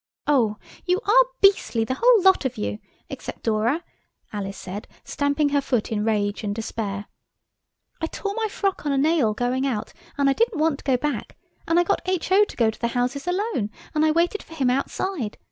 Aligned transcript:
"Oh, 0.25 0.57
you 0.83 0.99
are 1.05 1.25
beastly, 1.41 1.83
the 1.83 1.93
whole 2.01 2.23
lot 2.23 2.43
of 2.43 2.57
you, 2.57 2.79
except 3.07 3.43
Dora!" 3.43 3.83
Alice 4.33 4.57
said, 4.57 4.87
stamping 5.03 5.49
her 5.49 5.61
foot 5.61 5.91
in 5.91 6.03
rage 6.03 6.43
and 6.43 6.55
despair. 6.55 7.05
"I 8.01 8.07
tore 8.07 8.33
my 8.33 8.47
frock 8.47 8.83
on 8.83 8.91
a 8.91 8.97
nail 8.97 9.35
going 9.35 9.67
out, 9.67 9.93
and 10.17 10.27
I 10.27 10.33
didn't 10.33 10.57
want 10.57 10.79
to 10.79 10.83
go 10.85 10.97
back, 10.97 11.37
and 11.67 11.79
I 11.79 11.83
got 11.83 12.01
H.O. 12.07 12.45
to 12.45 12.57
go 12.57 12.71
to 12.71 12.79
the 12.81 12.87
houses 12.87 13.27
alone, 13.27 13.69
and 13.93 14.03
I 14.03 14.09
waited 14.09 14.41
for 14.41 14.55
him 14.55 14.71
outside. 14.71 15.37